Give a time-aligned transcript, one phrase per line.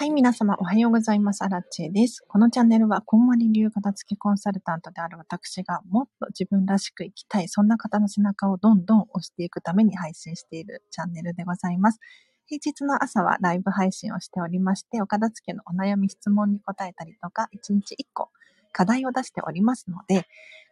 [0.00, 1.44] はい、皆様おはようございます。
[1.44, 2.24] アラチェです。
[2.26, 12.00] このチャンネルは、こんまり流片付けコンサルタントである私が、もっと自分らしく生きたい、そんな方の背中をどんどん押していくために配信しているチャンネルでございます。
[12.46, 18.30] 平日の朝はライブ配信をしておりまして、お片付けのお悩み質問に答えたりとか、1日1個
[18.72, 20.26] 課題を出しておりますので、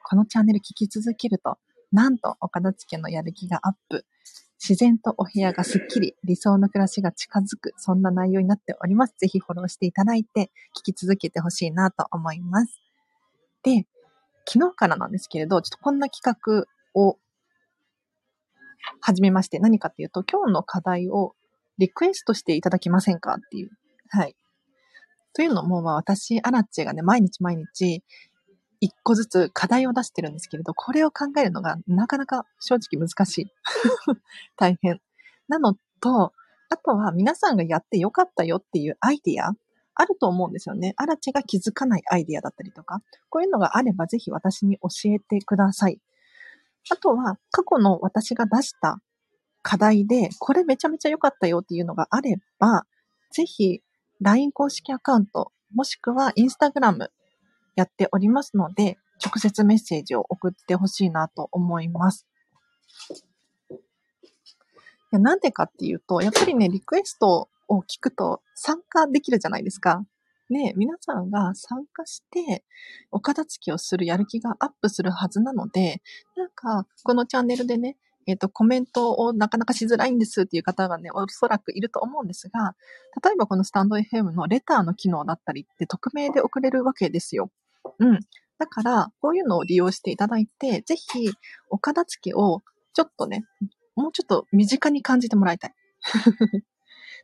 [0.04, 1.58] このチャンネル聞き続けると、
[1.92, 4.06] なんとお片付けのやる気がアップ、
[4.60, 9.14] 自然とお部屋がすっきり、理想の暮らしが近づく、そんな内容になっております。
[9.18, 12.80] ぜひフォローしていただいて、聞き続けてほしいなと思います。
[13.62, 13.86] で、
[14.46, 16.66] 昨日からなんですけれど、ちょっとこんな企画
[17.00, 17.18] を
[19.00, 21.34] 始めまして、何かっていうと、今日の課題を
[21.78, 23.70] リクエストしていただけませんかっていう。
[24.08, 24.34] はい。
[25.34, 28.02] というのも、まあ私、アラッチェがね、毎日毎日、
[28.80, 33.46] 一個ずつ課題を出してるんですけれど、これを考えるのがなかなか正直難しい。
[34.56, 35.00] 大変。
[35.48, 36.32] なのと、
[36.70, 39.52] あとは皆さんがやってよかったよっていうアイディア
[39.94, 40.94] あると思うんですよね。
[40.96, 46.00] アラチが気づかないアイディアだったりとか、こういうのがあればぜひ私に教えてください。
[46.90, 49.00] あとは過去の私が出した
[49.62, 52.86] 課題で、これめちゃめちゃ良かったよっていうのがあれば、
[53.32, 53.82] ぜひ
[54.20, 57.08] LINE 公式アカウント、もしくは Instagram
[57.78, 62.26] やっておりますので、直接メッセージを送ってほしいなと思います。
[65.12, 70.04] なんでかっていうと、やっぱりね、リクエストを聞くと参加できるじゃないですか。
[70.50, 72.64] ね、皆さんが参加して、
[73.12, 76.02] お片付けをするやる気がアップするはずなので、
[76.36, 77.96] なんか、このチャンネルでね、
[78.26, 82.74] えっ、ー、と、コメントをなかなかしづらいんですっていう方がね、おそらくいると思うんですが、
[83.22, 87.50] 例えばこのスタンド FM のレターの機能だったりって匿名で送れるわけですよ。
[87.98, 88.20] うん。
[88.58, 91.30] だから、こういうのを利用していただいて、ぜひ、
[91.70, 92.62] お片付けを、
[92.92, 93.44] ちょっとね、
[93.94, 95.74] もうちょっと身近に感じてもらいたい。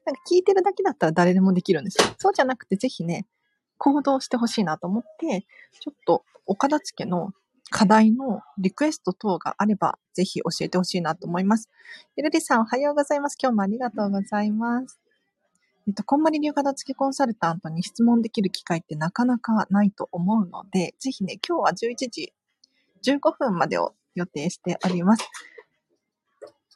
[0.06, 2.14] なんか聞いてるだけだったら誰でもできるんですよ。
[2.18, 3.26] そうじゃなくて、ぜひね、
[3.78, 5.46] 行動してほしいなと思って、
[5.80, 7.32] ちょっとお片付けの
[7.70, 11.68] 課題のリクエスト等があれば、ぜひ教えてほしいなと思います。
[12.16, 13.36] ゆるりさん、おはようございます。
[13.40, 15.03] 今日もありがとうございます。
[15.86, 22.32] えっと、こんまり流片付けコンサルタントに質問できる機会ってなかなかないと思うので、ぜひね、今日は11時
[23.04, 25.28] 15分までを予定しております。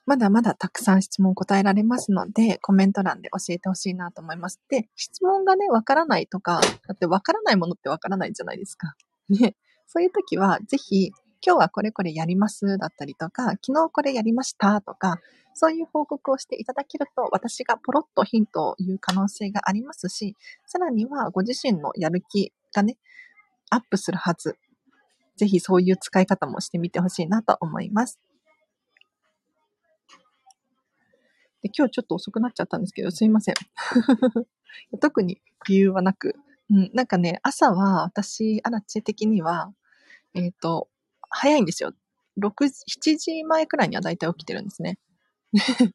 [0.04, 4.60] まだまだたくさん質問答えられますので、コメント欄で教えてほしいなと思います。
[4.70, 8.94] で、質問がね、わからないとか、だってわからないものってわからないじゃないですか。
[9.28, 9.54] ね。
[9.86, 11.12] そういう時は、ぜひ、
[11.44, 15.20] 今日はこれこれやりますだったりとか、昨日これやりましたとか、
[15.54, 22.96] そういう報告をしていただけると、私がポロッとヒントを言う可能性がありますし、さらにはご自身のやる気がね、
[23.70, 24.56] アップするはず。
[25.36, 28.18] ぜひそういう使い方もしてみてほしいなと思います。
[31.62, 33.54] で今日ちょっと遅くなっちゃったんですけど、すいません。
[35.00, 36.34] 特に理由はなく。
[36.70, 39.72] うん、なんかね、朝は私、アラチェ的には、
[40.34, 40.88] えっ、ー、と、
[41.30, 41.92] 早いんですよ。
[42.38, 44.98] 6、7時前くらいには大体起きてるんですね。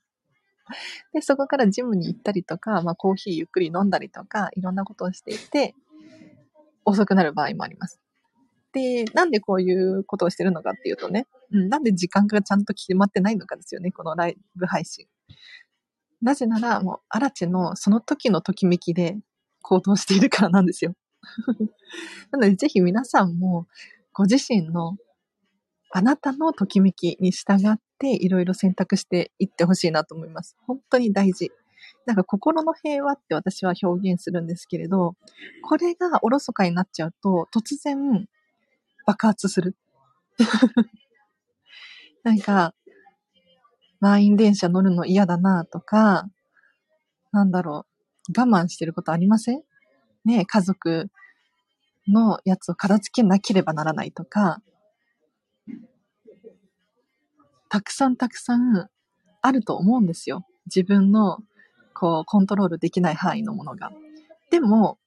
[1.13, 5.75] で、そこからジムに行ったりとか、まあコーヒーゆっくり飲んだりとか、いろんなことをしていて、
[6.85, 7.99] 遅くなる場合もあります。
[8.73, 15.07] で、なんでこういうことをしてるのかっていうとね、うん、なんで時間がちゃんと決まってないのかですよね、このライブ配信。
[16.21, 19.19] なぜなら、もう、アラチェのその時のときめきで
[19.61, 20.95] 行動しているからなんですよ。
[22.31, 23.67] なので、ぜひ皆さんも、
[24.13, 24.97] ご自身の
[25.95, 30.57] あなたのときめきに従っていろいろ選択していってほしいなと思います。
[30.65, 31.51] 本当に大事。
[32.07, 35.15] なんか心の平和って私は表現するんですけれど、
[35.61, 38.25] これがおろそかになっちゃうと突然
[39.05, 39.75] 爆発する。
[42.23, 42.73] なんか、
[43.99, 46.27] 満員電車乗るの嫌だなとか、
[47.31, 47.85] なんだろ
[48.35, 49.61] う、我慢してることありません？
[50.25, 51.11] ね家族
[52.07, 54.61] のやつを片付けなければならないとか、
[57.73, 58.87] たくさんたくさん
[59.41, 60.45] あると思うんですよ。
[60.67, 61.39] 自分の、
[61.95, 63.91] こう、コントロールできない範囲のものが。
[64.51, 64.99] でも、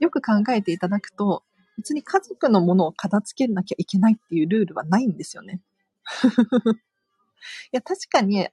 [0.00, 1.42] よく考えていただくと、
[1.76, 5.60] 別に家族のものを片付けなきゃいけないっていうルールはないんですよね。
[6.80, 6.80] い
[7.72, 8.48] や、確かに、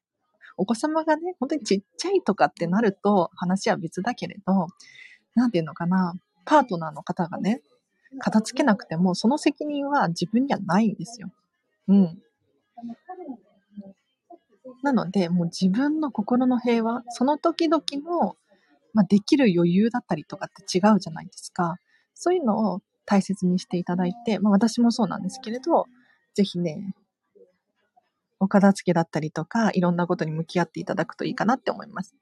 [0.58, 4.68] お子様がね、本当にちっちゃいとかってなると話は別だけれど、
[5.34, 6.14] なんていうのかな、
[6.44, 7.62] パートナーの方がね、
[8.20, 11.32] 片付けなくても、その責任は自分にはないんですよ。
[11.88, 12.22] うん。
[14.86, 18.38] なので、もう自分の心の平和、その時々の、
[18.94, 21.76] まあ、できる余裕だったりとかって違うじゃないですか。
[22.14, 25.86] そういうのを大切にしていただいて、まあ私もそうなんですけれど、
[26.34, 26.94] ぜひね、
[28.40, 32.16] お片付けだったりとか、いろんなことに向き合っていただくといいかなって思います。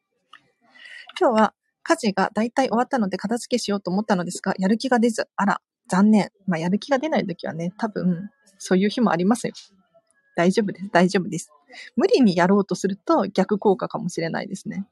[1.20, 6.32] 今日は、家事が大体終わったので片付けしようと思ったのですが、やる気が出ず、あら、残念。
[6.48, 9.54] まあ、やる気が出ないときはね、多分、そういう日もありますよ。
[10.36, 10.90] 大丈夫です。
[10.92, 11.52] 大丈夫です。
[11.96, 14.86] 無理にやろうとすると逆効果かもしれないですね。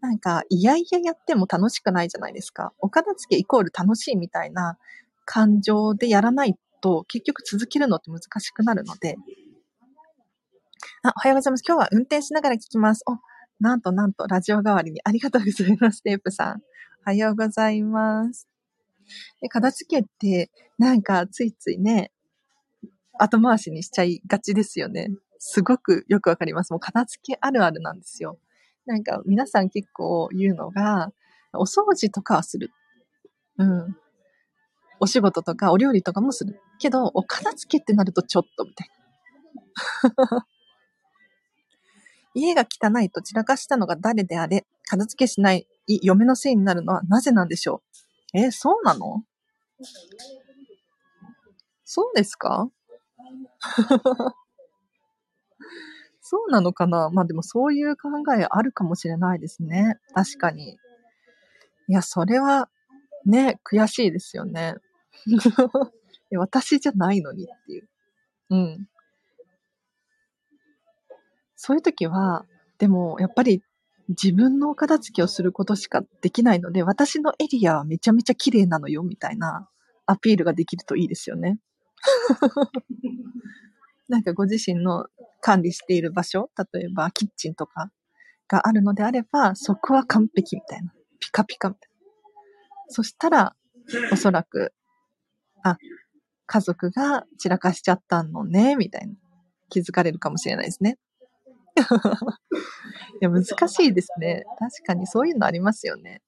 [0.00, 2.72] なんか、いやいややっても楽しくないじゃないですか。
[2.78, 4.78] お片付けイコール楽しいみたいな
[5.24, 9.16] 感情でやらないと結局続けるのって難しくなるので。
[11.02, 11.64] あ、おはようございます。
[11.66, 13.02] 今日は運転しながら聞きます。
[13.06, 13.16] お、
[13.58, 16.62] なんとなんとラジオ代わりにありがとうございます、テープさん。
[17.06, 18.48] おはようございます。
[19.40, 22.10] で片付けって、なんかついついね、
[23.18, 25.08] 後回しにしちゃいがちですよね。
[25.38, 26.70] すごくよくわかります。
[26.70, 28.38] もう片付けあるあるなんですよ。
[28.86, 31.12] なんか皆さん結構言うのが、
[31.52, 32.70] お掃除とかはする。
[33.58, 33.96] うん。
[35.00, 36.60] お仕事とかお料理とかもする。
[36.78, 38.90] けど、お片付けってなるとちょっとみたい
[40.16, 40.46] な。
[42.34, 47.82] 家が汚いと散らかしたのが誰であれ、片付けしない嫁のせいになるのはなぜなんでしょ
[48.34, 48.38] う？
[48.38, 49.24] え、そうなの？
[51.84, 52.68] そうですか？
[56.20, 57.08] そうなのかな？
[57.10, 59.98] まあでもそういう考えあるかもしれないですね。
[60.12, 60.76] 確かに。
[61.88, 62.68] いや、それは
[63.24, 64.74] ね、悔しいですよね。
[66.36, 67.88] 私じゃないのにっていう。
[68.50, 68.88] うん。
[71.54, 72.44] そういう時は、
[72.78, 73.62] でもやっぱり
[74.08, 79.68] 自分のお片付けをすることしかできないので、私のエリアはめちゃめちゃ綺麗なのよ、みたいな
[80.06, 81.58] アピールができるといいですよね。
[84.08, 85.06] なんかご自身の
[85.40, 87.90] 管理している場所、例えばキッチンとか
[88.48, 90.92] があるのであれば、そこは完璧みたいな。
[91.18, 91.96] ピカピカみたいな。
[92.88, 93.56] そしたら、
[94.12, 94.72] おそらく、
[95.62, 95.78] あ、
[96.46, 99.14] 家族が散らかしちゃったのね、みたいな。
[99.68, 100.98] 気づかれるかもしれないですね。
[103.20, 104.44] いや、難しいですね。
[104.58, 106.22] 確かにそういうのありますよね。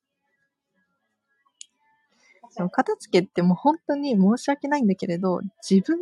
[2.58, 5.96] でも片付けってもう本当に申し訳ないんだけれど、自分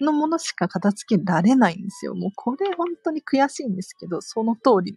[0.00, 2.14] のものしか片付けられないんですよ。
[2.14, 4.96] もうこれ本当に悔しいんですけど、その通り。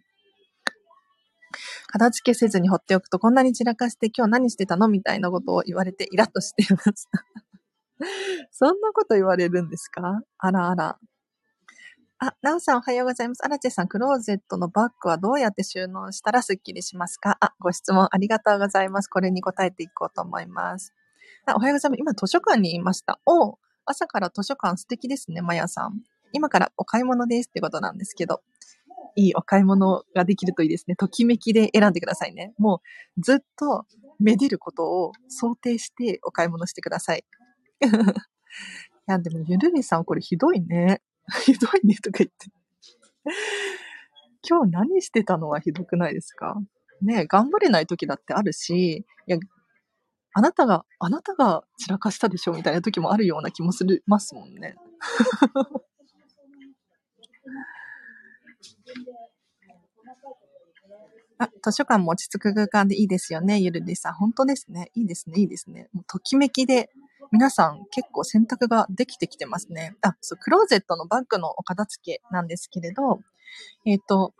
[1.88, 7.24] 片付けせずに放っておくとこんなに散らかして今日何してたのみたいなことを言われてイラッとしていました。
[8.52, 10.22] そんなこと言われるんですか？
[10.38, 10.98] あらあら。
[12.24, 13.44] あ、なおさんおはようございます。
[13.44, 17.36] アラチェさん、クローゼットのバッグはどうやって収納したらスッキリしますか？
[17.40, 19.08] あ、ご質問ありがとうございます。
[19.08, 20.94] これに答えていこうと思います。
[21.46, 21.98] あおはようございます。
[21.98, 23.18] 今図書館にいました。
[23.26, 26.00] お朝から図書館素敵ですね、まやさん。
[26.32, 28.40] 今からお買い物ですってことなんですけど。
[29.16, 30.94] いいお買い物ができるといいですね。
[30.94, 32.54] ときめきで選んでくださいね。
[32.56, 32.82] も
[33.18, 33.84] うずっと
[34.20, 37.24] めでることを想定してお買い物してください。
[37.82, 37.84] い
[39.08, 41.02] や、でもゆるりさんこれひどいね。
[41.44, 42.50] ひどいねとか言って。
[44.48, 46.56] 今日何してたのはひどくないですか？
[47.00, 49.38] ね頑張れない時だってあるし、いや、
[50.34, 52.52] あなたが、あなたが散らかしたでしょ？
[52.54, 54.76] みたいな時もあるような気もする、ますもんね。
[61.38, 64.14] あ、図書館も落ち着く空間でいいですよね、ゆるりさん。
[64.14, 64.90] 本当ですね。
[64.94, 65.88] いいですね、いいですね。
[65.92, 66.90] もうときめきで
[67.32, 69.96] 皆さん結構選択ができてきてますね。
[70.02, 73.20] あ、そう、クローゼットのバッグのお片付けなんですけれど、
[73.86, 74.34] えっ、ー、と、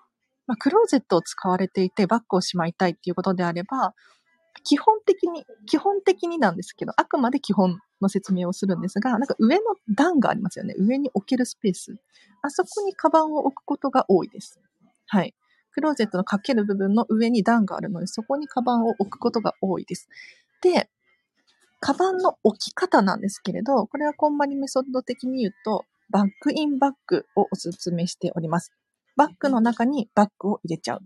[0.46, 3.94] まあ、クローゼットを使われていてバッグをしまいたいっていうことであれば、
[4.64, 9.62] 基本的に、基本的になんですけど、あくまで基本の説明をするんですが、なんか上の
[9.96, 10.74] 段がありますよね。
[10.76, 11.96] 上に置けるスペース。
[12.42, 14.60] あそこにカバンを置くことが多いです。
[15.06, 15.34] はい。
[15.72, 20.08] クローゼットのかける部分の上に段があるので、そこにカバンを置くことが多いです。
[20.60, 20.90] で、
[21.82, 28.70] カバンの置き方なんですけれど、これはコンマリメソッド的に言うと、バックインバッグをお勧めしております。
[29.16, 31.00] バッグの中にバッグを入れちゃう。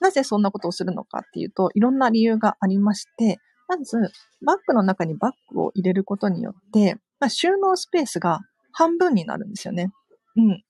[0.00, 3.96] なぜそんなことをするのかっていうと、いろんな理由がありまして、まず、
[4.44, 8.40] バッグの中にバッグを入れることによって、まあ、収納スペースが
[8.72, 9.90] 半分になるんですよね。
[10.36, 10.64] うん。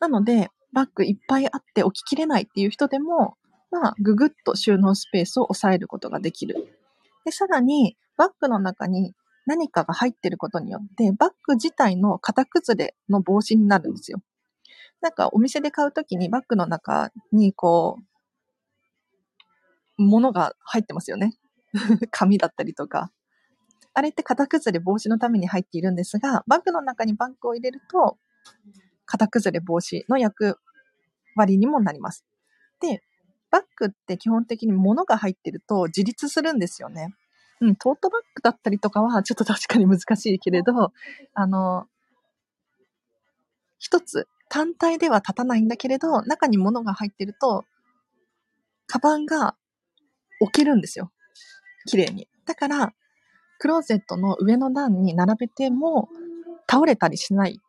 [0.00, 3.36] なので、バッグいっぱいあって置ききれないっていう人でも、
[3.80, 6.66] まあ、ぐぐっと収納スペースを抑えることができる。
[7.24, 9.14] で、さらに、バッグの中に
[9.46, 14.22] 何かが入ってることによって、バッグ自体の型崩れの防止になるんですよ。
[15.02, 17.98] なんかお店で買うときにバッグの中にこ
[19.98, 21.36] う、物が入ってますよね。
[22.10, 23.12] 紙だったりとか。
[23.92, 28.18] あれって型崩れ防止のために入っているんですが、バッグの中にバッグを入れると、
[29.06, 30.58] 型崩れ防止の役
[31.34, 32.24] 割にもなります。
[32.80, 33.02] で、
[33.50, 37.14] バッグって基本的に物が入ってると自立するんですよね。
[37.60, 40.92] うん、トートバッグだったりとかはちょっと確かに難しいけれど、
[41.34, 41.86] あの、
[43.78, 47.64] 一つ単体では立たないんだけれど、中に物が入ってると
[48.86, 49.56] カバンが
[50.40, 51.10] 置けるんですよ。
[51.86, 52.28] 綺麗に。
[52.46, 52.92] だから、
[53.58, 56.08] クローゼットの上の段に並べても
[56.70, 57.60] 倒れたりしない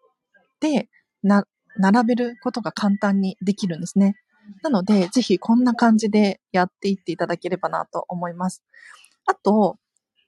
[0.60, 0.90] で、
[1.24, 1.46] な、
[1.78, 4.16] 並べることが簡単にできるんですね。
[4.63, 8.63] なので、ぜひこんな感じでやっていっていただければなと思います。
[9.25, 9.77] あと、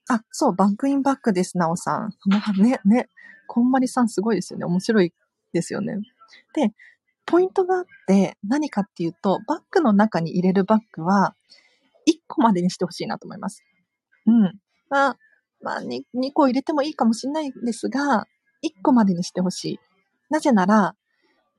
[0.09, 2.13] あ、そう、バックインバックです、なおさん。
[2.61, 3.09] ね、ね、
[3.47, 4.65] こんまりさんすごいですよね。
[4.65, 5.13] 面白い
[5.53, 5.97] ですよね。
[6.53, 6.73] で、
[7.25, 11.35] ポイントがあって、何かっていうと、バッグの中に入れるバッグは、
[12.07, 13.63] 1個までにしてほしいなと思います。
[14.25, 14.59] うん。
[14.89, 15.17] まあ、
[15.61, 18.25] まあ2、2個入れてもいいかもしれないですが、
[18.63, 19.79] 1個までにしてほしい。
[20.29, 20.95] なぜなら、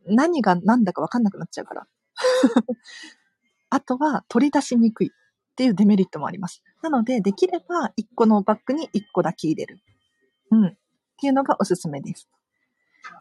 [0.06, 1.86] 何が何だかわかんなくなっちゃうから。
[3.70, 6.62] あとは、取り出しにくいっていうデメリットもあります。
[6.82, 9.78] なので、できれば1個のバッグに1個だけ入れる。
[10.50, 10.66] うん。
[10.66, 10.72] っ
[11.20, 12.28] ていうのがおすすめです。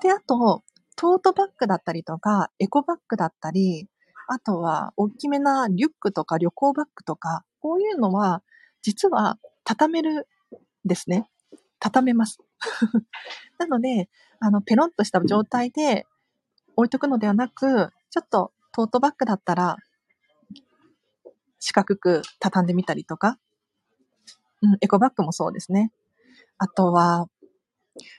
[0.02, 0.64] で、あと、
[0.96, 3.88] トートバッグだったりとか、エコバッグだったり、
[4.28, 8.44] あとは、大きめなリュックとか旅行バッグとか、こういうのは、
[8.82, 10.28] 実は、畳める
[10.86, 11.30] ですね。
[11.80, 12.40] 畳めます。
[13.60, 14.10] なので、
[14.40, 16.06] あの、ペロンとした状態で
[16.76, 19.78] 置いとくのではなく、ちょっとトートバッグだったら、
[21.60, 23.38] 四角く畳んでみたりとか、
[24.62, 25.92] うん、エコバッグもそうですね。
[26.58, 27.28] あとは、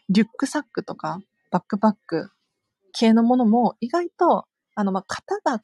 [0.08, 2.30] リュックサックとか、バックパック
[2.92, 5.60] 系のものも意外と、あの、ま、型が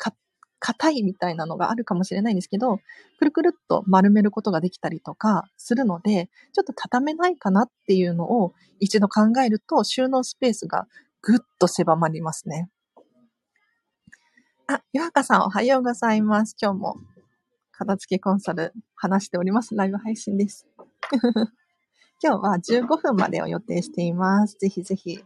[0.59, 2.81] 硬いみたいなのがあるかもしれないんですけど、
[3.19, 10.87] くるくるっと丸めることができたりとかするので、ちょっと畳めないかなっていうのを一度考えると収納スペースが
[11.23, 12.69] ぐっと狭まりますね。
[14.69, 16.57] あ、ヨハカさんおはようございます。
[16.61, 16.97] 今日も
[17.71, 19.77] 片付けコンサル話しております。
[19.77, 20.67] ライブ配信です。
[22.21, 24.57] 今日は15分までを予定しています。
[24.59, 25.21] ぜひぜひ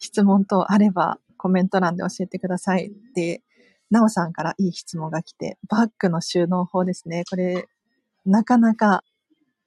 [0.00, 2.92] 質問等あればコメント欄で教えてください。
[3.14, 3.44] で、
[3.92, 7.22] なおさんからいい質問が来て、バッグの収納法ですね。
[7.30, 7.68] これ、
[8.26, 9.04] なかなか、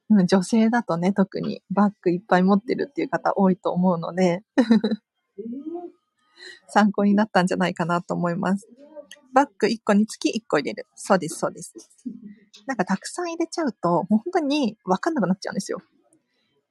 [0.09, 4.43] うん、女性だとね、特にバッグいっぱい持ってるっていう方多いと思うので
[6.67, 8.67] 参考になったんじゃないかなと思います。
[9.33, 10.87] バッグ1個につき1個入れる。
[10.95, 11.73] そうです、そうです。
[12.65, 15.81] なんかたくさん入れちゃうと、もう本当にわかんなくなっちゃうんですよ。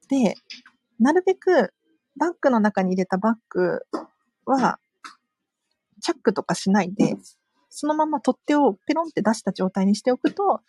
[0.09, 0.35] で、
[0.99, 1.73] なるべく
[2.17, 3.81] バッグの中に入れたバッグ
[4.45, 4.79] は、
[6.01, 7.17] チャックとかしないで、
[7.69, 10.61] そのまま取っ手をペロンって出した状態にしておくと、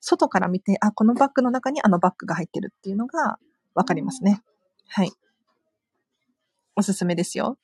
[0.00, 3.38] 外から見て、あ、このバッグの中にあのバッグが入ってるっていうのが
[3.74, 4.42] わかりますね。
[4.88, 5.12] はい。
[6.76, 7.58] おすすめですよ。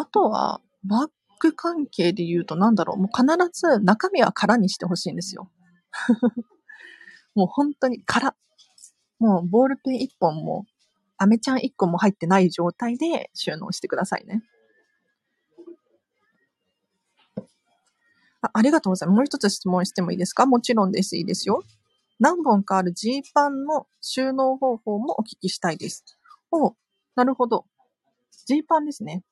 [0.00, 2.96] あとは、バッグ関係で言うとなんだろう。
[2.96, 5.50] もう必ず中身は空にしてほしいんですよ。
[7.34, 8.34] もう本当に空。
[9.18, 10.64] もうボールペン1本も、
[11.18, 14.42] アメちゃん1個も入ってない状態で収納してくださいね。
[18.40, 19.16] あありがとうございます。
[19.16, 20.46] もう一つ質問してもいいですか？
[20.46, 21.14] もちろんです。
[21.18, 21.62] いいですよ。
[22.18, 26.04] 何本かあるジーパンの収納方法もお聞きしたいです。
[26.50, 26.74] お、
[27.16, 27.66] なるほど。
[28.46, 29.22] ジーパンですね。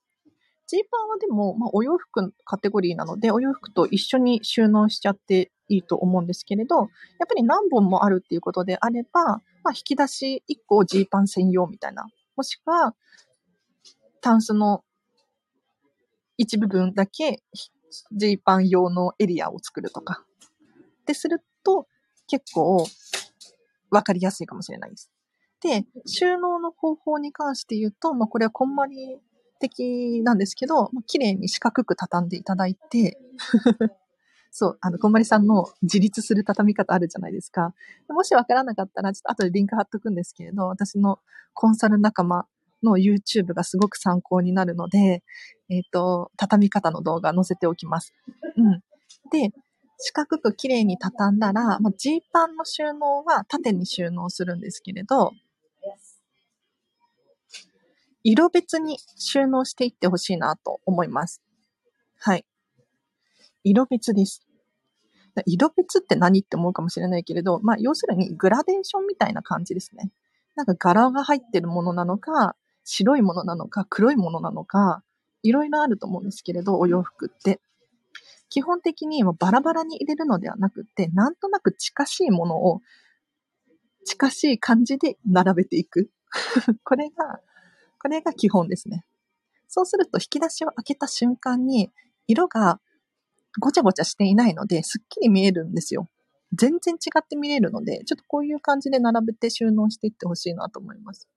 [0.68, 6.87] ジーパンはでも、まあ、お洋服のカテゴリーなので、お洋服と一緒に収納しちゃっていいと思うんですけれど、やっ
[7.26, 9.25] ぱり何本もあるっていうことであれば、
[9.64, 12.06] まあ、引き出し1個ジーパン専用みたいな。
[12.37, 12.94] もしくは、
[14.20, 14.84] タンスの
[16.37, 17.42] 一部分だけ
[18.12, 20.22] ジーパン用のエリアを作るとか。
[21.00, 21.87] ってすると、
[22.26, 22.84] 結構、
[23.90, 25.10] わかりやすいかもしれないです。
[25.62, 29.18] で、収納の方法に関して言うと、まあ、これはこんまり
[29.59, 33.19] 的なんですけど、ま、綺麗に四角く畳んでいただいて
[34.50, 37.75] そう、あの、こんまりさんの自立する畳み方あるじゃないですか。
[38.09, 41.19] もしわからなかったら、ちょっと後でリンク貼っとくんですけれど、私の
[41.55, 42.47] コンサル仲間
[42.83, 45.23] の YouTube がすごく参考になるので、
[45.69, 48.15] えっ、ー、と、畳み方の動画載せておきます。
[48.57, 48.83] うん。
[49.31, 49.53] で、
[49.99, 55.33] 四角く綺麗に畳んだら、まあ、ジーパンの収納は縦に収納するんですけれど、
[58.25, 61.42] 色別に収納していってほしいなと思います。
[62.18, 62.44] はい。
[63.64, 64.42] 色別です。
[65.46, 70.10] 色別って何って思うかもしれないけれど、まあ、要するにグラデーションみたいな感じですね。
[70.56, 75.02] なんか柄が入ってるものなのか、白いものなのか、黒いものなのか、
[75.42, 77.60] いろいろあると思うんですけれど、お洋服って。
[78.50, 82.80] 基本的にバラバラに入れるのではなくて、なんとなく近しいものを、
[84.04, 86.10] 近しい感じで並べていく。
[86.82, 87.40] これが、
[88.00, 89.05] これが基本ですね。
[89.69, 91.90] そうすると引き出しを開けた瞬間に、
[92.26, 92.81] 色が
[93.61, 96.09] ごちゃごちゃしていないので、すっきり見えるんですよ。
[96.55, 101.28] 全然違って見えるので、ちょっとこういう感じで並べて収納していってほしいなと思います。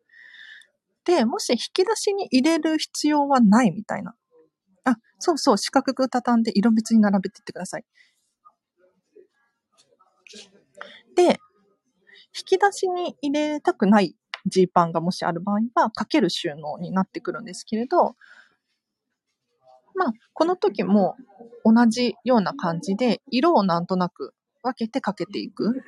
[1.03, 4.15] で、もし引き出しに入れる必要はないみたいな。
[4.85, 7.85] あ、そうそう、四角く畳んで色別に並べていってください。
[11.15, 11.39] で、
[12.37, 18.15] 引き出しに入れたくないジーパンがもしある場合は、かける収納になってくるんですけれど、
[19.95, 21.15] まあ、この時も
[21.63, 24.33] 同じような感じで、色をなんとなく
[24.63, 25.83] 分けてかけていく。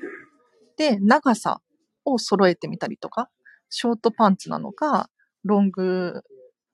[0.78, 1.62] で、長さ
[2.06, 3.30] を揃えてみたりとか、
[3.70, 5.10] ショートパンツなのか、
[5.44, 6.22] ロング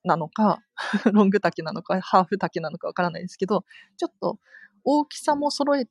[0.04, 0.60] なのか、
[1.14, 3.64] ロング丈なのか、ハーフ丈なのかわからないですけど、
[3.98, 4.40] ちょっと
[4.84, 5.88] 大きさも揃え、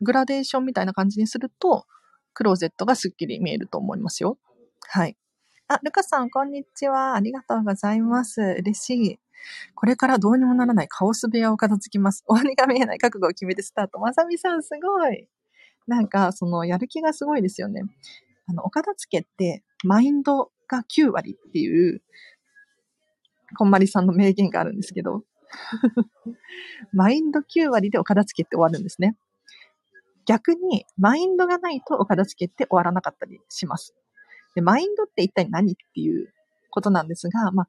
[0.00, 1.86] グラデーションみたいな感じにすると、
[2.34, 4.38] クローゼットがスッキリ見えると思いますよ。
[4.88, 5.16] はい。
[5.66, 7.14] あ、ルカさん、こんにちは。
[7.14, 8.42] ありがとうございます。
[8.58, 9.18] 嬉しい。
[9.74, 12.22] これからどうにもならないカオス部屋を片付きます。
[12.26, 13.98] 終わりが見えない覚悟を決めてスタート。
[13.98, 15.26] まさみさん、すごい。
[15.86, 17.82] なんか、その、やる気がすごいですよね。
[18.46, 22.02] あの、お片付けって、マインドが9割っていう、
[23.56, 25.24] こんまりさんの名言があるんですけど、
[26.92, 29.16] マインド9割でお片付けって終わるんですね。
[30.26, 33.94] 逆に、マインドがないとお片付けって終わらなかったりします。
[34.54, 36.32] で、マインドって一体何っていう
[36.70, 37.68] ことなんですが、まあ、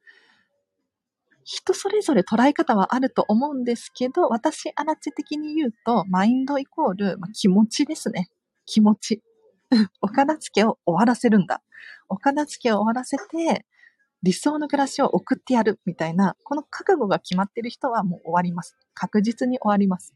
[1.44, 8.30] 人それぞれ捉え方はあると思うんですけど、私、アラチ的に言うと、マインドイコール、まあ、気持ちですね。
[8.66, 9.22] 気持ち。
[10.02, 11.62] お片付けを終わらせるんだ。
[12.10, 13.66] お片付けを終わらせて、
[14.24, 18.76] 理想の暮らしを送ってやるみたいな、この覚悟が決まってる人はもう終わります。
[18.96, 20.16] 確実に終わります。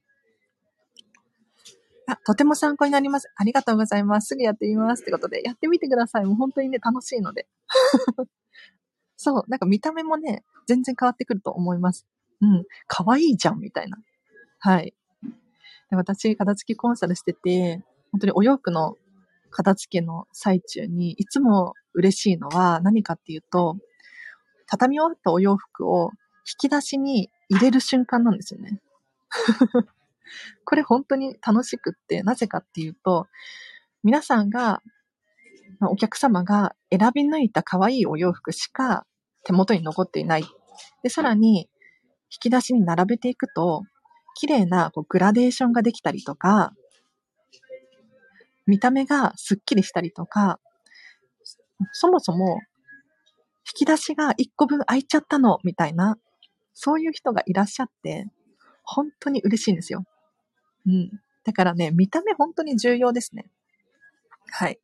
[2.09, 3.29] あ、とても参考になります。
[3.35, 4.29] ありがとうございます。
[4.29, 5.03] すぐやってみます。
[5.03, 6.25] ってことで、やってみてください。
[6.25, 7.47] もう本当にね、楽しいので。
[9.15, 12.07] そう、なんか見た目もね、全然変わってくると思います。
[12.41, 13.99] うん、可愛いじゃん、みたいな。
[14.59, 14.95] はい。
[15.91, 18.97] で私、片付きコンサルしてて、本当にお洋服の
[19.51, 23.77] 片付けの最中に、いつも嬉しいのは何かっていうと、
[24.67, 26.11] 畳み終わったお洋服を
[26.47, 28.81] 引き出しに入れる瞬間なんですよね。
[30.65, 33.27] これ本当に楽しくって、なぜかっていうと、
[34.03, 34.81] 皆さんが、
[35.81, 39.05] お客様が選び抜いた可愛いお洋服しか
[39.43, 40.45] 手元に残っていない。
[41.03, 41.69] で、さらに、
[42.31, 43.83] 引き出しに並べていくと、
[44.35, 46.73] 綺麗なこうグラデーションができたりとか、
[48.67, 50.59] 見た目がスッキリしたりとか、
[51.93, 52.59] そもそも、
[53.65, 56.17] 引き出しが1個分空いちゃったの、みたいな、
[56.73, 58.27] そういう人がいらっしゃって、
[58.83, 60.03] 本当に嬉しいんですよ。
[60.85, 61.11] うん。
[61.43, 63.45] だからね、見た目本当に重要ですね。
[64.51, 64.79] はい。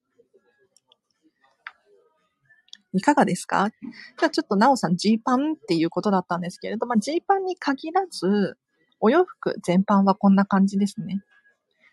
[2.94, 3.70] いかがですか？
[4.18, 8.58] じゃあちょっとなおさんジーパンっていうことだったんですけれど、まあジーパンに限らず、
[9.02, 11.22] お洋服全般はこんな感じですね。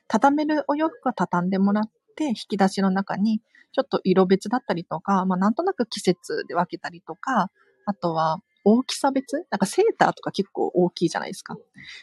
[0.07, 3.41] 畳めるお洋服は畳んでもらって、引き出しの中に
[3.73, 7.51] ちょっと色別だったりとか、まあなんとなく季節で分けたりとか、
[7.85, 9.45] あとは大きさ別？
[9.51, 11.57] なんかセーターとか結構大きいじゃないですか。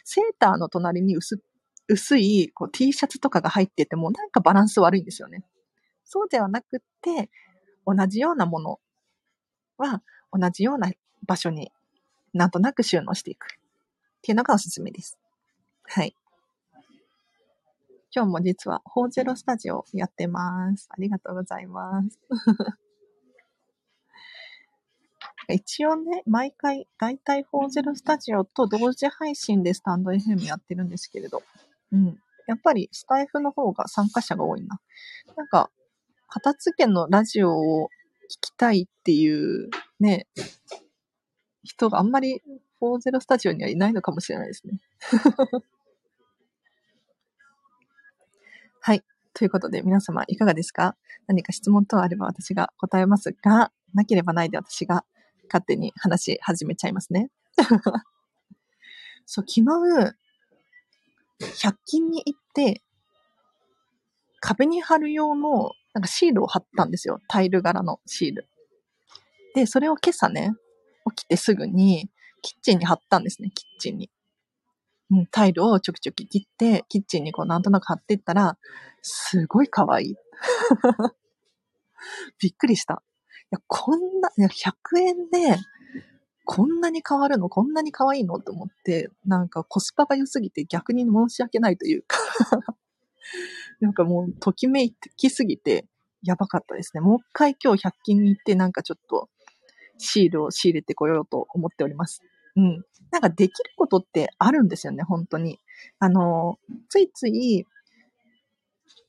[0.04, 1.38] セーターの隣に薄っ
[1.90, 5.44] 薄いこう T シャツとかが入っててもなんかバランス悪いんですよね。
[6.04, 7.30] そうではなくて、
[7.86, 8.80] 同じようなもの
[9.76, 10.90] は同じような
[11.26, 11.72] 場所に
[12.32, 13.48] なんとなく収納していくっ
[14.22, 15.18] ていうのがおすすめです。
[15.84, 16.14] はい。
[18.14, 20.88] 今日も実は、ホーゼロスタジオやってます。
[20.90, 22.18] ありがとうございます。
[25.48, 31.42] 一応ね、毎回、だいたいフォーゼロスタジオと同時配信でスタンド FM やってるんですけれど、
[31.92, 32.18] うん。
[32.46, 34.80] やっぱりスタイフの方が参加者が多いな。
[35.36, 35.70] なんか、
[36.28, 37.88] 片付けのラジオを
[38.30, 40.26] 聞きたいっていうね、
[41.64, 42.40] 人があんまり
[42.78, 44.80] フォーゼロスタジオにはいないのかもしれないですね。
[48.80, 49.02] はい。
[49.34, 50.96] ということで皆様いかがですか？
[51.26, 55.04] 何か質問等あれば私が答えますが、なければないで私が
[55.48, 57.30] 勝手に話し始めちゃいますね。
[59.26, 60.14] そう、昨日、
[61.40, 62.82] 100均に行って、
[64.40, 67.20] 壁に貼る用の、なんかシールを貼ったんですよ。
[67.28, 68.48] タイル柄のシール。
[69.54, 70.52] で、それを今朝ね、
[71.14, 72.10] 起きてすぐに、
[72.42, 74.10] キッチンに貼ったんですね、キッチンに。
[75.10, 78.56] うん、タイルをちょきちょき切って、キッチンにこうなんとなく貼っていったら、
[79.02, 80.14] すごい可愛い。
[82.38, 83.02] びっくりした。
[83.44, 85.58] いや、こんな、100円で、
[86.52, 87.48] こんなに変わるの？
[87.48, 88.40] こんなに可愛いの？
[88.40, 92.18] と思って、なんかコスパが良すぎて逆に申し訳ないというか
[93.80, 95.86] なんかもう、ときめきすぎて、
[96.24, 97.00] やばかったですね。
[97.00, 99.28] もう一回今日100均に行って、なんかちょっと、
[99.96, 102.20] シールを仕入れてこようと思っております。
[102.56, 102.84] うん。
[103.12, 105.60] なんかできることってあるんですよね、本当に。
[106.00, 106.58] あの、
[106.88, 107.64] ついつい、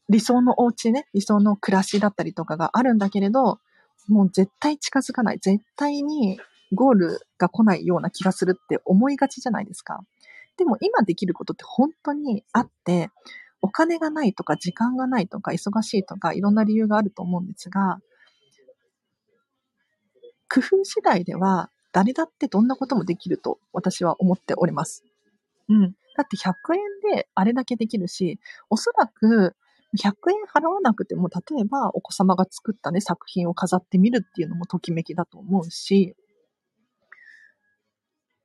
[0.10, 3.60] 理想のお家ね、理想の暮らしだったりとかがあるんだけれど、
[4.08, 5.40] もう絶対近づかない。
[5.40, 6.40] 絶対に
[6.74, 10.02] ゴールが来ないような気がするって思いがちじゃないですか。
[10.58, 13.10] でも今できることって本当にあって、
[13.62, 18.00] お金がないとか時間がないとか忙しいとかいろんな理由があると思うんですが、
[20.50, 25.04] 工夫次第では誰だってどんなこともできると私は思っております。
[25.70, 25.96] うん。
[26.18, 29.56] だって100円であれだけできるし、おそらく
[29.98, 36.16] 100円払わなくても、例えばお子様が作ったね、作品を飾ってみるっていうのもときめきだと思うし、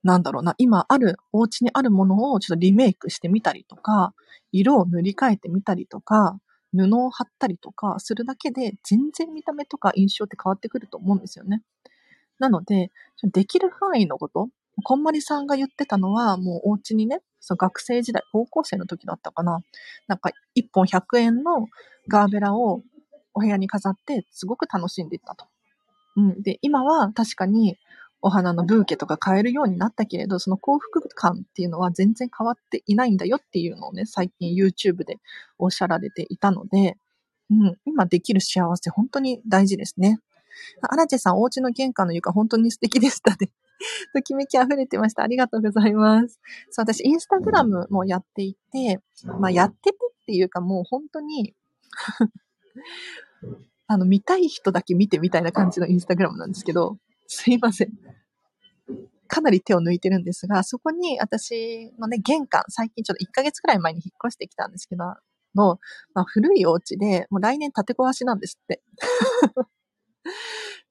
[0.07, 4.15] なんだろうな、今ある、お家にあるものをちょっとリメイクしてみたりとか、
[4.53, 6.39] 色を塗り替えてみたりとか、
[6.73, 11.63] 布を貼ったりとかするだけで、全然見た目とか印象って変わってくると思うんですよね。
[12.39, 12.93] なので、
[13.25, 14.49] できる範囲のこと、
[14.85, 19.59] こんまりさんが言ってたのは、もうお家にね、その学生時代、高校生の時だったかな。
[20.07, 21.67] なんか、1本100円の
[22.07, 22.83] ガーベラを
[23.35, 25.47] お部屋に飾って、すごく楽しんでいったと。
[26.17, 26.43] うん。
[26.43, 27.79] で、今は確かに、
[28.27, 35.19] お花のブーケとか買えるようになったけれど、その幸福感っていうのは全然変わっていないんだよっていうのをね、最近 YouTube で
[35.59, 36.97] おっしゃられていたので、
[37.51, 40.19] うん、今できる幸せ本当に大事ですね。
[40.83, 43.53] アラチェさん、お家の玄関の床本当に素敵でしたね。
[44.13, 45.23] ときめき溢れてました。
[45.23, 46.41] ありがとうございます。
[46.71, 49.01] そう、私、インスタグラムもやっていて、
[49.39, 51.55] まあ、やっててっていうかもう本当に
[53.87, 57.93] あの、見たい人だけ見てみたいな感じのインスタグラムなんですけど、すいません。
[59.29, 65.05] かなり手を抜いてるんですが、そこに私のね、玄関、最近ちょっと1ヶ月くらい前に引っ越してきたんですけど、
[65.57, 65.81] の、
[66.15, 68.83] まあ、古いお家で、もう来年建て壊しなんですって。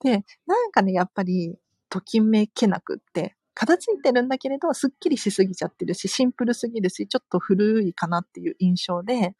[0.04, 1.58] で、なんかね、やっぱり、
[1.90, 9.36] ときめけなくって、片付いてるんだけれど、すっきりしすぎちゃってるし、シンプルすぎるし、ちょっと古いかなっていう印象で、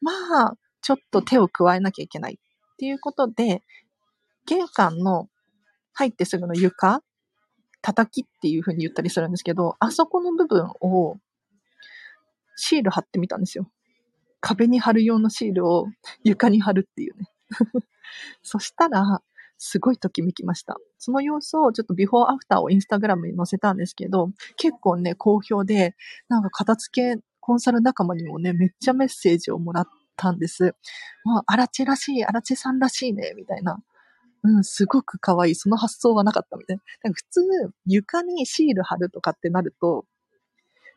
[0.00, 0.12] ま
[0.46, 3.62] あ、ちょっと手を加えなきゃいけないっていうことで、
[4.46, 5.28] 玄関の
[5.98, 7.02] 入ってすぐの床、
[7.82, 11.16] 叩きっていう風に言ったりするんですけど、あそこの部分を
[12.54, 13.68] シール貼ってみたんですよ。
[14.40, 15.88] 壁に貼る用のシールを
[16.22, 17.26] 床に貼るっていうね。
[18.44, 19.22] そしたら、
[19.60, 20.76] すごいときめきました。
[20.98, 25.96] その様子をちょっとビフォーアフターをインスタグラムに載せたんですけど、結構ね、好評で、
[26.28, 30.76] なんか片付けコンサル仲間にもね、めっちゃメッセージをもらったんです。
[31.24, 33.82] まあ、アラチらしい、アラチさんらしいね、みたいな。
[34.44, 35.54] うん、すごく可愛い。
[35.54, 37.12] その発想はなかったみたいな。
[37.12, 37.40] 普通、
[37.86, 40.04] 床にシール貼るとかってなると、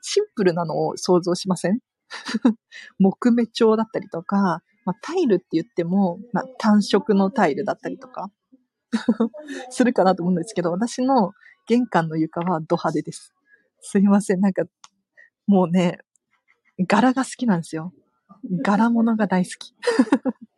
[0.01, 1.79] シンプルなのを想像しません？
[2.99, 8.31] 木目調だったりとか、まあ、タイルって言っても、まあ、単色のタイルだったりとか
[9.69, 11.33] するかなと思うんですけど、私の
[11.67, 13.33] 玄関の床はド派手です。
[13.81, 14.41] すいません。
[14.41, 14.63] なんか、
[15.47, 15.99] もうね、
[16.87, 17.93] 柄が好きなんですよ。
[18.63, 19.73] 柄物が大好き。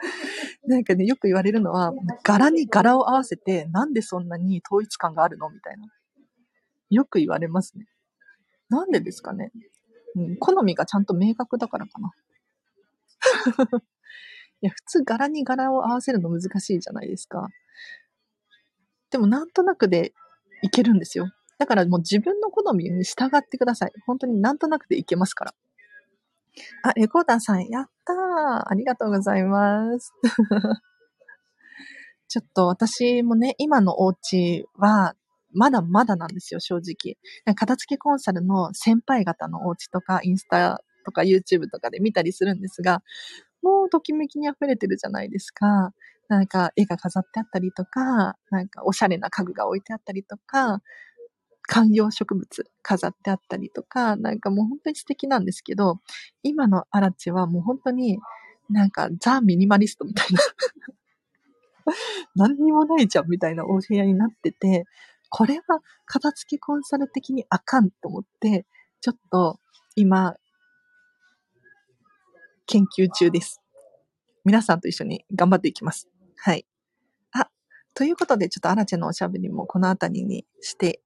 [0.66, 5.86] なんかね、よく言われるのは、柄に柄を合わせて、なんでそんなに統一感があるのみたいな。
[6.90, 7.86] よく言われますね。
[8.68, 9.52] なんでですかね。
[10.14, 12.12] うん、好みがちゃんと明確だからかな。
[14.62, 17.48] いや、普通柄に柄を合わせるの難しいじゃないですか。
[19.10, 20.14] でもなんとなくで
[20.62, 21.30] いけるんですよ。
[21.58, 23.92] だからもう自分の好みに従ってください。
[24.06, 25.54] 本当になんとなくでいけますから。
[26.82, 28.16] あ、レコーダーさん、やったー。
[28.68, 30.12] ありがとうございます。
[32.28, 35.14] ちょっと私もね、今のお家は、
[35.52, 37.16] まだまだなんですよ、正直。
[37.54, 43.02] 片付けコンサルの先輩方のお家とか、インスタとか YouTube とかで見たりするんですが、
[43.62, 45.92] もうときめきに溢れてるじゃないですか。
[46.28, 50.80] なんか絵が飾ってあったりとか、なんかおしゃれな家具が置いてあったりとか、
[51.66, 56.00] 観葉植物飾ってあったりとか、なんかもう本当に素敵なんですけど、
[56.42, 58.18] 今のアラチはもう本当に
[58.70, 60.40] なんかザ・ミニマリストみたいな
[62.34, 64.84] 何にもないじゃんみたいなお部屋になってて、
[65.28, 68.66] これは片付けコンサル的にあかんと思って、
[69.00, 69.58] ちょっと
[69.94, 70.34] 今、
[72.66, 73.60] 研究中です。
[74.44, 76.08] 皆さんと一緒に頑張っていきます。
[76.36, 76.66] はい。
[77.32, 77.48] あ、
[77.94, 81.00] ということで、ちょっとアラチェのおしゃべりもこのあたりにして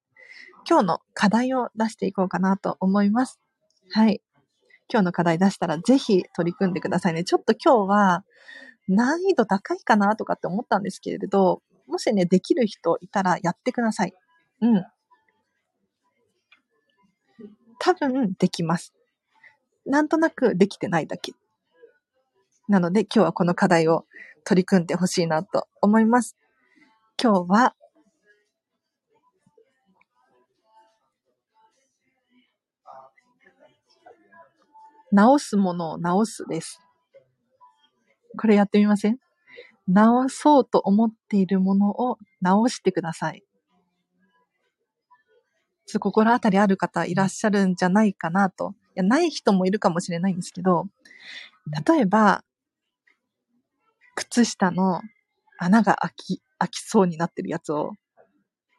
[0.70, 3.40] 今日の課題を出していこうかなと思います。
[3.90, 4.22] はい。
[4.88, 7.24] 今日の課題出したらぜひ取り組んでくださいね。
[7.24, 8.24] ちょっと今日は
[8.86, 14.14] 難易度高いかなとかって思ったんですけれど、もしね、できる人いたらやってください。
[14.60, 14.84] うん。
[17.80, 18.94] 多分できます。
[19.86, 21.32] なんとなくできてないだけ。
[22.68, 24.04] なので今日はこの課題を
[24.44, 26.36] 取り組んでほしいなと思います。
[27.20, 27.74] 今日は
[35.12, 36.80] 直すものを直すです。
[38.38, 39.18] これやってみません？
[39.88, 43.42] 直そうと思っているものを直してください。
[45.86, 48.74] ちょっと心当たりある方いらっしゃるんじゃないかなと。
[48.90, 50.86] いや、ない人もいるかもしれないんですけど、
[51.86, 52.44] 例えば、
[54.14, 55.00] 靴下の
[55.58, 57.94] 穴が開き、開きそうになってるやつを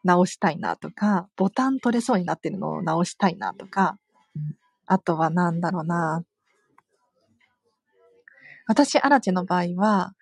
[0.06, 3.98] 直したいなとか、ボタン取れそうになってるのを直したいなとか、
[4.92, 6.26] あとはなんだろうな。
[8.68, 10.14] 私、アラチェの場合は、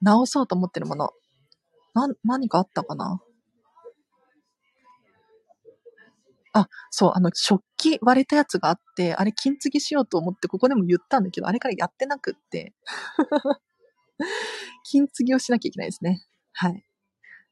[0.00, 1.10] 直そうと思ってるもの。
[1.94, 3.20] な、何かあったかな
[6.52, 12.72] あ、そう、あの、食器割れたやつがあって、あれ金継ぎしようと思ってここでも言ったんだけど、あれからやってなくって。
[14.84, 16.24] 金継ぎをしなきゃいけないですね。
[16.52, 16.84] はい。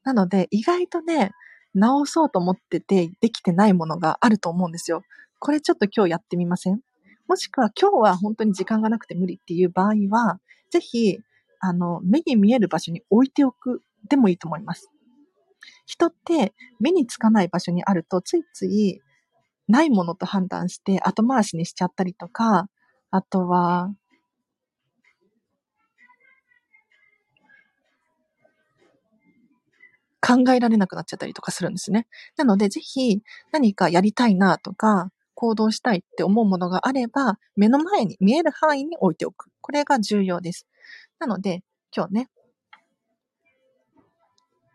[0.05, 1.31] なので、意外とね、
[1.73, 5.03] 直そうと思っててできてないものがあると思うんですよ。
[5.39, 6.81] これちょっと今日やってみません？
[7.27, 10.39] もしくは今日は本当に時間がなくて無理っていう場合は、
[10.71, 11.19] ぜひ、
[11.59, 14.89] あの、目に見える場所に置いておくでもいいと思います。
[15.85, 19.01] 人って目につかない場所にあるとついつい
[19.67, 22.69] ないものと判断して後回しにしちゃったりとか、
[23.11, 23.93] あとは、
[30.19, 32.07] 考えられなくなっちゃったりとかするんですね。
[32.37, 33.21] なので、ぜひ
[33.51, 39.51] 何かやりたいなとか、行動したいって思うものがあれば、目の前に見える範囲に置いておく。
[39.61, 40.65] これが重要です。
[41.19, 41.63] なので、
[41.95, 42.29] 今日ね、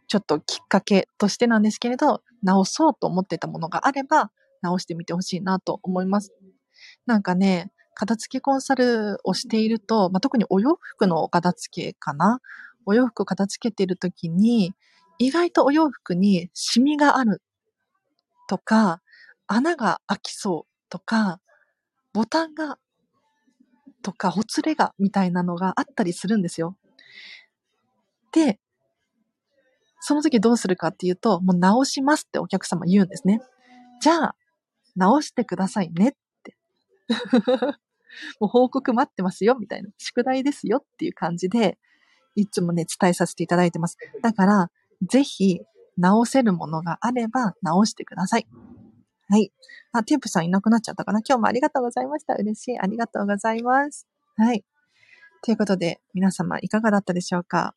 [0.07, 6.33] ちょっときっかけとしてなんですけれど、直そうと思ってたものがあれば、直してみてほしいなと思います。
[7.07, 12.41] なんかね、片付けコンサルをしていると、まあ、特にお洋服の片付けかな。
[12.87, 14.75] お洋服片付けているときに、
[15.19, 17.43] 意外とお洋服にシミがある
[18.49, 19.02] とか、
[19.53, 21.41] 穴が開きそうとか、
[22.13, 22.79] ボタンが
[24.03, 26.77] とか、ほつれがみたいなのがあったりするんですよ。
[28.33, 28.59] で、
[30.01, 33.41] その時どうするかっていうと、もう直しますってお客様言うんですね。
[34.01, 34.37] じゃあ、
[34.97, 36.13] 直してくださいねっ
[36.43, 36.57] て。
[38.41, 39.91] もう報告待ってますよ、みたいな。
[39.99, 41.79] 宿題ですよっていう感じで、
[42.35, 43.97] いつもね、伝えさせていただいてます。
[44.23, 44.71] だから、
[45.03, 45.61] ぜひ、
[45.97, 48.47] 直せるものがあれば、直してください。
[49.33, 49.51] はい。
[49.93, 51.21] あ、テープさんいなくなっちゃったかな？
[51.27, 52.35] 今日もありがとうございました。
[52.35, 52.79] 嬉しい。
[52.79, 54.07] ありがとうございます。
[54.37, 54.63] はい。
[55.43, 57.75] ということで、皆様いかがだったでしょうか？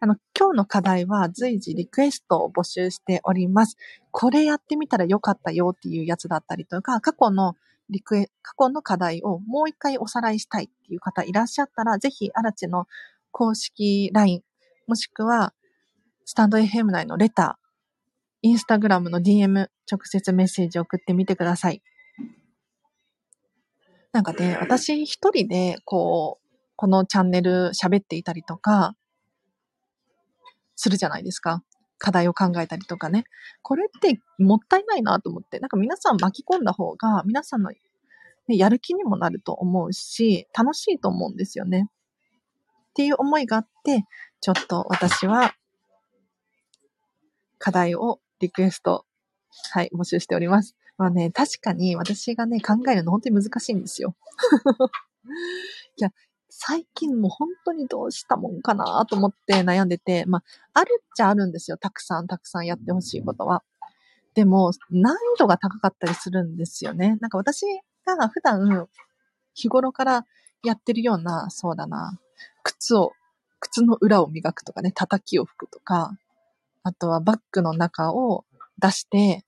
[0.00, 3.78] あの、今日の課題は随時リクエストを募集しております。
[4.10, 7.56] これやってみたらよかったよっていうやつだったりとか、過去の
[7.88, 12.86] リクエ、過去の課題をもう一回おさらいしたいっていう方いらっしゃったら、ぜひ、アラチの
[13.30, 14.42] 公式 LINE、
[14.86, 15.54] もしくは、
[16.26, 17.61] スタンド FM 内のレター、
[18.42, 21.82] インスタグラムの DM、直接メッセージ送ってみてください。
[24.12, 28.94] なんかね、私一人で、こう、このチャンネル喋っていたりとか、
[30.74, 31.62] するじゃないですか。
[31.98, 33.24] 課題を考えたりとかね。
[33.62, 37.76] これってもったいないなと思って、なんか皆さん巻き込んだ方が、皆さんの、ね、
[38.56, 41.86] やる気にもなると思うし、楽しいと思うんですよね。
[41.88, 44.04] っていう思いがあって、
[44.40, 45.54] ちょっと私は、
[47.58, 49.06] 課題をリクエスト、
[49.70, 50.74] はい、募集しております。
[50.98, 54.16] まあね、確かに私がね、考えるの本当に難しいんですよ。
[55.96, 56.10] いや、
[56.50, 61.76] 最近も本当にどうしたもんかなと思って悩んでて、まあ、あるっちゃあるんですよ。
[61.76, 63.62] たくさんたくさんやってほしいことは。
[64.34, 67.16] でも、難易度が高かったりするんですよね。
[67.20, 67.64] なんか私
[68.04, 68.88] が普段、
[69.54, 70.26] 日頃から
[70.64, 72.18] やってるような、そうだな、
[72.64, 73.12] 靴を、
[73.60, 76.16] 靴の裏を磨くとかね、叩きを吹くとか、
[76.82, 78.44] あとはバッグの中を
[78.78, 79.44] 出して、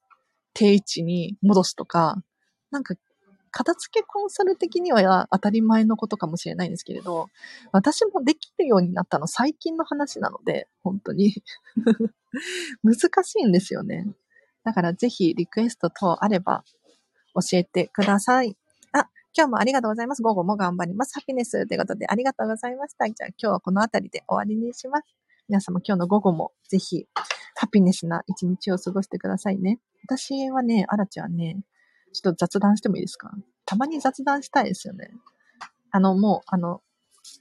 [0.54, 2.22] 定位置に戻すとか、
[2.70, 2.94] なんか
[3.54, 7.28] 片付けコンサル的には当たり前のことかもしれないんですけれど、
[7.70, 11.34] 私もできるようになったの最近の話なので、本当に
[12.82, 14.08] 難しいんですよね。
[14.64, 16.64] だからぜひリクエスト等あれば
[17.34, 18.56] 教えてください。
[18.90, 20.22] あ、今日もありがとうございます。
[20.22, 21.14] 午後も頑張ります。
[21.14, 23.06] ハピネスということでありがとうございました。
[23.06, 25.04] じゃあ今日はこの辺りで終わりにします。
[25.48, 27.06] 皆様今日の午後もぜひ
[27.54, 29.78] ハピネスな一日を過ごしてくださいね。
[30.04, 31.58] 私はね、アラチはね、
[32.12, 33.30] ちょっと雑談してもいいですか？
[33.66, 35.10] たまに雑談したいですよね。
[35.90, 36.82] あの、もう、あの、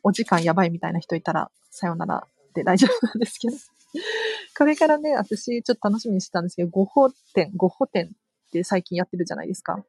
[0.03, 3.57] お時間やばいみたいな人いたら、さよならで大丈夫なんですけど。
[4.57, 9.83] これからね、私、ちょっと楽しみにしてたんですけど、ゴッホ展、ゴッホ展って最近やってるじゃないですか。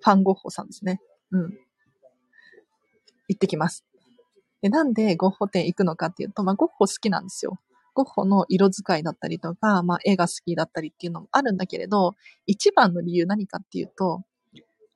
[0.00, 1.00] ファンゴッホさんですね。
[1.30, 1.58] うん。
[3.28, 3.84] 行ってきます。
[4.62, 7.60] で、なんでゴッホ展行くのかっていうと、まあ、ゴッホ好きなんですよ。
[7.94, 12.14] ゴッホの色使いだったりとか、まあ、絵が好きだったりっていうのもあるんだけれど、
[12.46, 14.22] 一番の理由何かっていうと、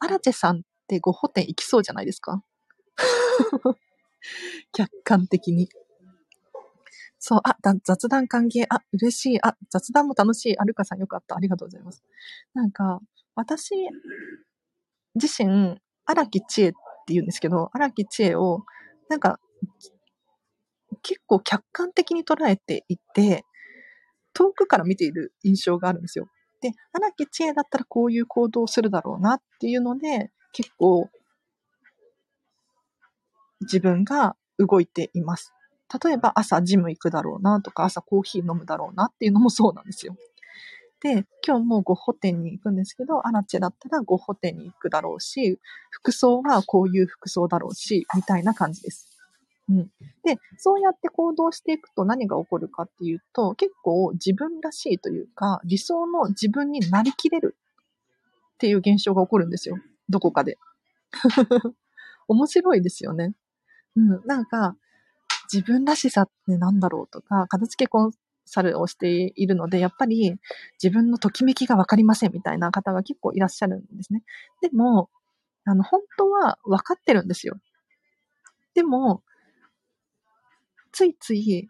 [0.01, 2.43] アラチェさんってゴッホ展行きそうじゃないですか？
[4.73, 5.69] 客観的に。
[7.19, 12.05] そう、あ、雑談歓迎、あ、嬉しい、あ、雑談も楽しい、あるかさんよかった、ありがとうございます。
[12.55, 13.01] なんか、
[13.35, 13.75] 私
[15.15, 16.77] 自身、荒木知恵って
[17.09, 18.65] 言うんですけど、荒木知恵を、
[19.09, 19.41] なんか、
[21.03, 23.45] 結構客観的に捉えていて、
[24.33, 26.29] 遠くから見ている印象があるんですよ。
[26.61, 31.09] で、荒木知恵だったらこういう行動をするだろうなっていうので、結構、
[33.61, 35.53] 自分が動いています。
[36.05, 40.17] 例えば朝ジム行くだろうなとか、朝コーヒー飲むだろうなっていうのもそうなんですよ。
[41.01, 49.16] で、今日もゴッホ店に行くんですけど、アラチェだったらゴッホ店に行くだろうし、服装はこういう服装だろうし、みたいな感じです。
[49.69, 49.91] うん。
[50.25, 57.57] で、そうやって行動していくと何が起こるかっていうと、結構自分らしいというか、理想の自分になりきれる
[58.55, 59.79] っていう現象が起こるんですよ。
[60.09, 60.59] どこかで。
[62.29, 63.35] 面白いですよね。
[63.97, 64.23] うん。
[64.27, 64.77] なんか、
[65.53, 68.13] 自分らしさって何だろうとか、片付けコン
[68.47, 70.37] サルをしているので、やっぱり
[70.83, 74.23] 自分のときめきがわかりませんみたいな方が結構いらっしゃるんですね。
[74.63, 75.11] でも、
[75.65, 77.59] あの、本当は分かってるんですよ。
[78.75, 79.23] でも、
[80.97, 81.69] ついつい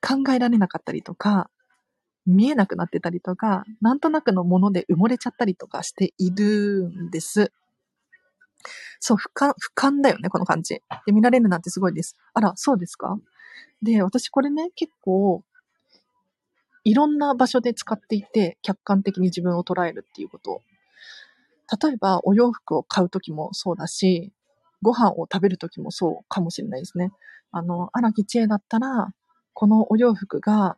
[0.00, 1.50] 考えられなかったりとか、
[2.24, 7.50] 見えなくなってたりとか、なんとなくのもので埋もれちゃったりとかしているんです。
[9.00, 10.80] そう、俯瞰、俯瞰だよね、この感じ。
[11.06, 12.16] で、見られるなんてすごいです。
[12.34, 13.18] あら、そうですか？
[13.82, 15.42] で、私これね、結構、
[16.84, 20.62] いろんな場所で使っていて、客観的に自分を捉えるっていうこと。
[21.82, 24.32] 例えば、お洋服を買うときもそうだし、
[24.82, 27.10] ご飯を食べるときもそうかもしれないですね。
[27.50, 29.12] あの、荒木知恵だったら、
[29.54, 30.76] このお洋服が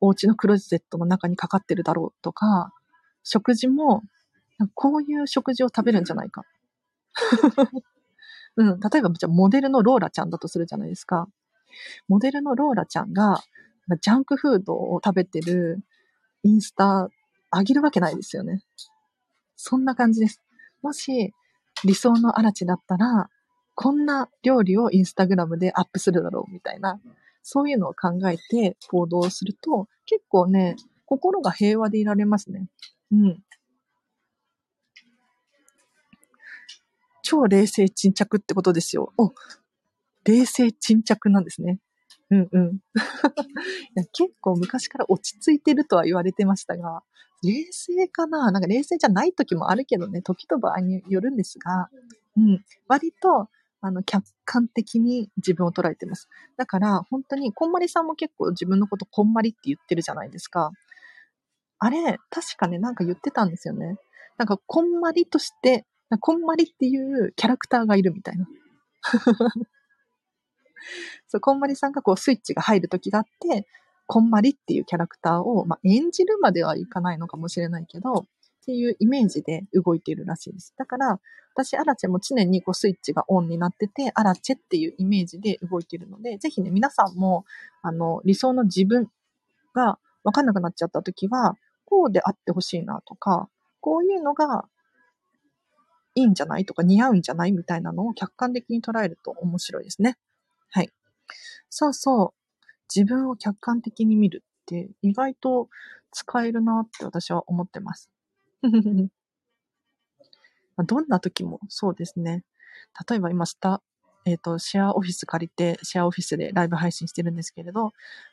[0.00, 2.72] お家のクローゼットの中にかかってるだろうとか、
[3.22, 4.02] 食事も、
[4.74, 6.44] こういう食事を食べるんじゃないか。
[8.56, 11.28] うん、例えば、じゃモデルのローラちゃんだとするじゃないですか。
[12.08, 13.40] モデルのローラちゃんが、
[14.00, 15.82] ジャンクフードを食べてる
[16.42, 17.08] インスタ
[17.50, 18.62] あげるわけないですよね。
[19.56, 20.42] そんな感じです。
[20.82, 21.32] もし、
[21.84, 23.30] 理想のアラチだったら、
[23.80, 27.00] こんな料理をインスタグラムでアップするだろうみたいな、
[27.44, 30.74] そういうのを考えて行動すると、結構ね、
[31.06, 32.66] 心が平和でいられますね。
[33.12, 33.44] うん。
[37.22, 39.12] 超冷静沈着ってことですよ。
[39.16, 39.32] お、
[40.24, 41.78] 冷静沈着なんですね。
[42.30, 42.72] うんうん。
[42.74, 42.78] い
[43.94, 47.04] や結構昔から落ち着いてるとは言われてましたが、
[47.44, 51.88] 冷静かななんか冷静じゃない時もあるけどね、時と場合によるんですが、
[52.36, 53.48] うん、割と、
[53.80, 56.28] あの、客観的に自分を捉えてます。
[56.56, 60.72] だから、本当に、こんまりさんも結構自分のことこんまりって言ってるじゃないですか。
[61.78, 63.96] あれ、確かね、なんか言ってたんですよね。
[64.36, 65.86] なんか、こんまりとして、
[66.20, 68.48] こんまりっていうキャラクターがいるみたいな。
[71.28, 73.66] そう、こんまりさんがこうスイッチが入る時があって、
[74.06, 78.24] こんまりっていうキャラクターを、まあ、演じるまではいかないのかもしれないけど、
[78.68, 80.74] っていうイメージで動いているらしいです。
[80.76, 81.18] だから、
[81.54, 87.46] 私、アラチェも常にこうスイッチがオンになってて、アラチェっていうイメージで動いているので、ぜひね、皆さんも、
[87.80, 89.08] あの、理想の自分
[89.74, 91.54] がわかんなくなっちゃった時は、
[91.86, 93.48] こうであってほしいなとか、
[93.80, 94.68] こういうのが
[96.14, 100.18] いいんじゃないとか似合うんじゃないみたいなのを客観的に捉えると面白いですね。
[100.68, 100.90] はい。
[101.70, 102.66] そうそう。
[102.94, 105.70] 自分を客観的に見るって意外と
[106.12, 108.10] 使えるなって私は思ってます。
[110.86, 112.44] どんな時もそうですね。
[113.08, 113.82] 例えば今スタ、
[114.24, 117.92] えっ、ー、と、シェアオフィス借りて、シェアオフィスでライブ配信してるんですけれど、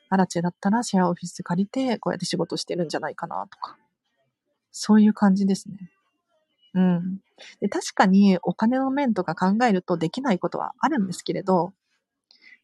[0.10, 3.78] アラチェだったらシェアオフィス借りて、こうやって仕事してるんじゃないかなとか。
[4.72, 5.92] そういう感じですね。
[6.74, 7.22] うん。
[7.62, 11.74] で、確かにお金の面とか考えるとできないことはあるんですけれど、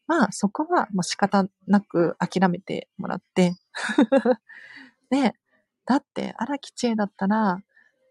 [0.06, 3.54] まあそこはもう仕方なく諦めてもらって
[5.10, 5.34] で、
[5.86, 7.58] だって荒木知恵だったら、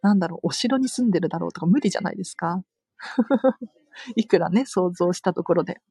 [0.01, 2.63] なんだろう、お城に住んでるだろうとか無理じゃないですか？
[4.15, 5.81] いくらね、想像したところで。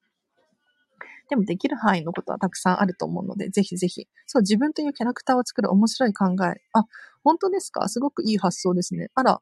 [1.29, 4.09] でもできる範囲のことはたくさんあると思うので、ぜひぜひ。
[4.27, 6.61] そう、自分というキャラクターを作る面白い考え。
[6.73, 6.85] あ、
[7.23, 7.89] 本当ですか？
[7.89, 9.11] すごくいい発想ですね。
[9.15, 9.41] あら、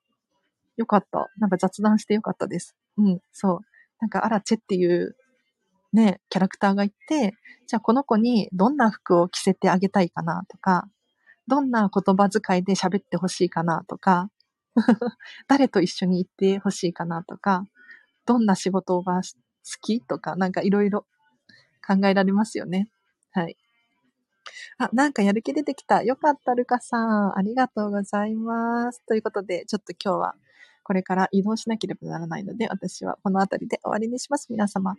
[0.77, 1.29] よかった。
[1.39, 2.77] なんか雑談してよかったです。
[2.99, 3.61] うん、そう。
[4.01, 5.17] なんか、あら、チェっていう
[5.93, 7.35] ね、キャラクターがいて、
[7.67, 10.89] じゃあこの子にどんな服を着せてあげたいかなとか、
[11.49, 14.31] どんな言葉遣いで喋ってほしいかなとか、
[15.49, 17.65] 誰と一緒に行ってほしいかなとか、
[18.27, 19.23] どんな仕事が好
[19.81, 21.07] きとか、なんかいろいろ
[21.87, 22.91] 考えられますよね。
[23.33, 23.57] はい。
[24.77, 26.03] あ、なんかやる気出てきた。
[26.03, 27.39] よかった、ルカさん。
[27.39, 29.03] ありがとうございます。
[29.07, 30.35] ということで、ちょっと今日は
[30.85, 34.49] これから移動しなければならないので、私はこの辺りで終わりにします。
[34.51, 34.97] 皆様、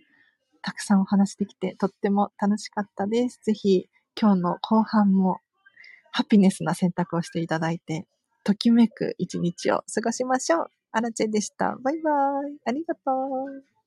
[0.62, 3.40] たくさんお話できてとっても楽しかったです。
[3.44, 3.88] ぜひ
[4.20, 5.40] 今日の後半も
[6.12, 8.06] ハピネスな選択をしていただいて、
[8.44, 10.68] ときめく一日を過ごしましょう。
[10.92, 11.78] アラチェでした。
[11.84, 12.58] バイバイ。
[12.66, 13.79] ありがとう。